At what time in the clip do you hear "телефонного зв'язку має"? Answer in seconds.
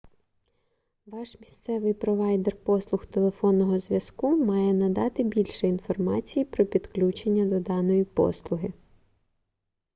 3.05-4.73